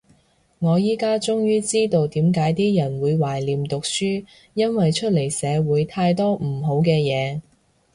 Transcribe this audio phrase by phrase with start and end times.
[0.57, 7.41] 我依家終於知道點解啲人會懷念讀書，因為出嚟社會太多唔好嘅嘢